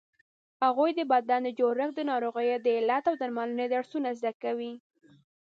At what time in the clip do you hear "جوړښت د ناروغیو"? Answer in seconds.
1.59-2.57